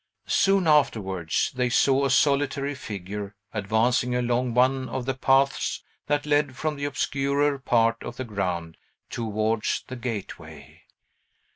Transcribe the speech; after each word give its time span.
Soon 0.25 0.65
afterwards 0.65 1.51
they 1.53 1.69
saw 1.69 2.03
a 2.05 2.09
solitary 2.09 2.73
figure 2.73 3.35
advancing 3.53 4.15
along 4.15 4.55
one 4.55 4.89
of 4.89 5.05
the 5.05 5.13
paths 5.13 5.83
that 6.07 6.25
lead 6.25 6.55
from 6.57 6.75
the 6.75 6.85
obscurer 6.85 7.59
part 7.59 8.01
of 8.01 8.17
the 8.17 8.23
ground 8.25 8.77
towards 9.11 9.83
the 9.89 9.95
gateway. 9.95 10.81